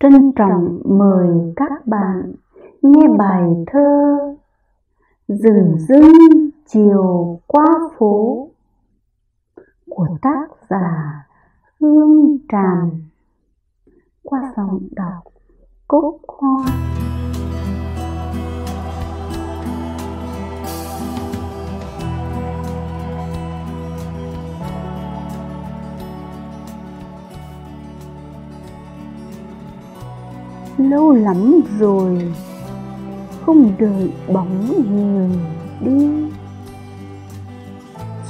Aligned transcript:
trân 0.00 0.32
trọng 0.36 0.80
mời 0.84 1.28
các 1.56 1.86
bạn 1.86 2.32
nghe 2.82 3.08
bài 3.18 3.42
thơ 3.66 4.18
Rừng 5.28 5.76
rưng 5.78 6.12
chiều 6.66 7.40
qua 7.46 7.66
phố 7.98 8.48
của 9.90 10.08
tác 10.22 10.46
giả 10.70 11.26
Hương 11.80 12.38
Tràm 12.52 12.90
qua 14.22 14.52
giọng 14.56 14.88
đọc 14.90 15.24
cốt 15.88 16.18
Hoa. 16.28 16.64
Lâu 30.78 31.12
lắm 31.12 31.60
rồi, 31.78 32.32
không 33.46 33.72
đợi 33.78 34.10
bóng 34.32 34.72
người 34.90 35.30
đi. 35.80 36.08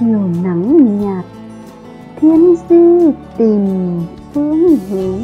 Chiều 0.00 0.20
nắng 0.44 1.00
nhạt, 1.00 1.24
thiên 2.20 2.54
di 2.68 3.12
tìm 3.36 3.66
phương 4.34 4.76
hướng. 4.90 5.20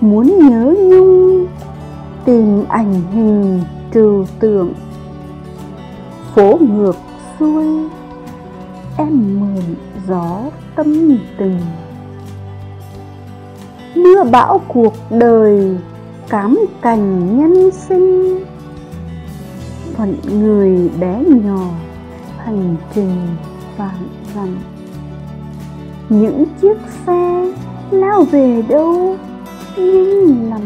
Muốn 0.00 0.48
nhớ 0.48 0.74
nhung, 0.78 1.46
tìm 2.24 2.64
ảnh 2.68 3.02
hình 3.12 3.60
trừu 3.94 4.24
tượng. 4.40 4.72
Phố 6.34 6.58
ngược 6.60 6.96
xuôi, 7.38 7.66
em 8.96 9.40
mượn 9.40 9.74
gió 10.08 10.40
tâm 10.76 11.18
tình 11.38 11.58
mưa 13.94 14.24
bão 14.24 14.60
cuộc 14.68 14.94
đời 15.10 15.76
cám 16.28 16.58
cành 16.82 17.38
nhân 17.38 17.70
sinh. 17.70 18.44
Phận 19.94 20.16
người 20.30 20.90
bé 21.00 21.24
nhỏ, 21.44 21.66
hành 22.38 22.76
trình 22.94 23.26
vạn 23.76 24.08
dặm. 24.34 24.58
Những 26.08 26.44
chiếc 26.60 26.76
xe 27.06 27.52
lao 27.90 28.22
về 28.22 28.62
đâu 28.68 29.16
nhanh 29.76 30.50
lắm. 30.50 30.60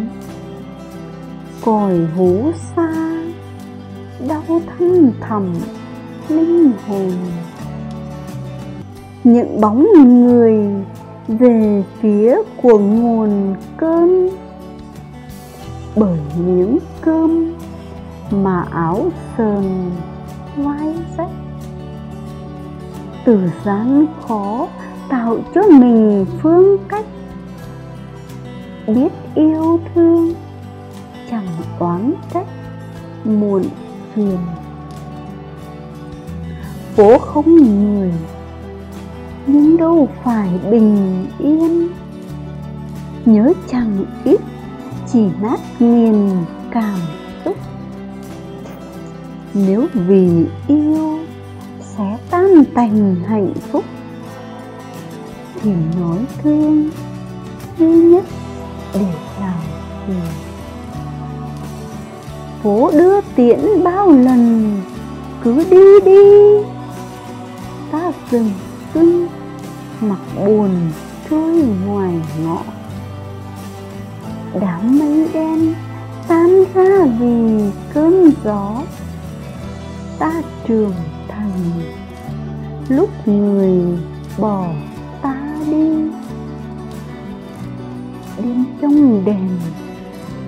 Còi 1.64 1.98
hú 2.16 2.50
xa 2.76 3.16
đau 4.28 4.60
thăng 4.66 5.12
thầm 5.20 5.54
linh 6.28 6.72
hồn. 6.88 7.12
Những 9.24 9.60
bóng 9.60 9.86
người 10.04 10.54
về 11.28 11.82
phía 12.00 12.36
của 12.62 12.78
nguồn 12.78 13.54
cơm. 13.76 14.28
Bởi 15.96 16.18
miếng 16.38 16.78
cơm 17.00 17.54
mà 18.30 18.64
áo 18.70 19.10
sờn 19.38 19.90
vai 20.56 20.94
rách. 21.16 21.30
Từ 23.24 23.40
gian 23.64 24.06
khó 24.28 24.68
tạo 25.08 25.38
cho 25.54 25.62
mình 25.62 26.26
phương 26.42 26.76
cách. 26.88 27.04
Biết 28.86 29.12
yêu 29.34 29.80
thương, 29.94 30.34
chẳng 31.30 31.48
oán 31.78 32.14
trách 32.34 32.46
muộn 33.24 33.62
phiền. 34.14 34.38
Phố 36.96 37.18
không 37.18 37.56
người 37.56 38.12
nhưng 39.46 39.76
đâu 39.76 40.08
phải 40.24 40.48
bình 40.70 41.26
yên. 41.38 41.88
Nhớ 43.24 43.52
chẳng 43.70 44.04
ít, 44.24 44.40
chỉ 45.12 45.20
nát 45.40 45.60
nghiền 45.78 46.30
cảm 46.70 46.98
xúc. 47.44 47.56
Nếu 49.54 49.86
vì 49.94 50.46
yêu 50.68 51.18
sẽ 51.80 52.18
tan 52.30 52.64
tành 52.74 53.16
hạnh 53.28 53.52
phúc, 53.72 53.84
thì 55.62 55.70
nói 56.00 56.18
thương 56.42 56.90
duy 57.78 57.86
nhất 57.86 58.24
để 58.94 59.06
làm 59.40 59.60
gì? 60.08 60.14
Phố 62.62 62.90
đưa 62.92 63.20
tiễn 63.20 63.60
bao 63.84 64.10
lần, 64.10 64.72
cứ 65.44 65.64
đi 65.70 66.00
đi, 66.04 66.22
ta 67.92 68.12
dừng 68.30 68.50
dưng 68.96 69.28
mặc 70.00 70.18
buồn 70.36 70.70
trôi 71.30 71.64
ngoài 71.86 72.12
ngõ. 72.44 72.62
Đám 74.60 74.98
mây 74.98 75.28
đen 75.34 75.74
tan 76.28 76.64
ra 76.74 77.06
vì 77.18 77.70
cơn 77.94 78.30
gió. 78.44 78.82
Ta 80.18 80.42
trưởng 80.68 80.94
thành, 81.28 81.70
lúc 82.88 83.10
người 83.26 83.98
bỏ 84.38 84.66
ta 85.22 85.36
đi. 85.70 85.88
Đêm 88.38 88.64
trong 88.80 89.24
đèn 89.24 89.48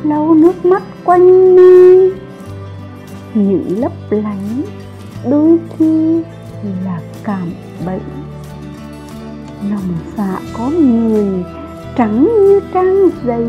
lau 0.03 0.35
nước 0.35 0.65
mắt 0.65 0.83
quanh 1.05 1.57
mi. 1.57 2.11
Những 3.35 3.81
lấp 3.81 3.93
lánh 4.11 4.63
đôi 5.31 5.59
khi 5.79 6.23
là 6.85 7.01
cảm 7.25 7.53
bệnh 7.87 8.28
lòng 9.71 9.89
dạ 10.17 10.41
có 10.59 10.71
người 10.71 11.45
trắng 11.97 12.25
như 12.25 12.61
trang 12.75 13.09
giấy. 13.25 13.47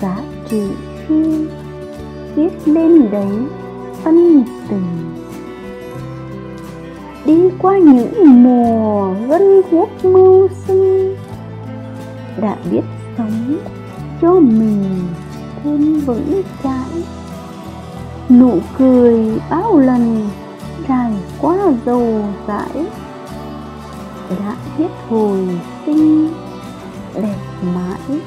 Giá 0.00 0.16
trị 0.48 0.62
khi 1.06 1.46
viết 2.34 2.68
lên 2.68 3.10
đấy 3.10 3.32
ân 4.04 4.44
tình. 4.68 5.14
Đi 7.24 7.50
qua 7.58 7.78
những 7.78 8.42
mùa 8.42 9.14
gân 9.28 9.62
guốc 9.70 10.04
mưu 10.04 10.48
sinh, 10.66 11.16
đã 12.40 12.56
biết 12.70 12.82
sống 13.18 13.56
cho 14.22 14.32
mình 14.32 14.84
thêm 15.62 16.00
vững 16.00 16.42
chãi. 16.62 17.02
Nụ 18.28 18.58
cười 18.78 19.40
bao 19.50 19.78
lần 19.78 20.28
trải 20.88 21.12
qua 21.40 21.56
dầu 21.86 22.24
dãi 22.48 22.86
đã 24.40 24.56
biết 24.78 24.88
hồi 25.08 25.48
sinh. 25.86 26.28
Đẹp 27.14 27.36
mãi 27.74 28.20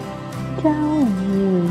trao 0.63 1.07
người 1.27 1.69